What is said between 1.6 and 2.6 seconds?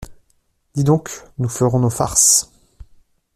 nos farces!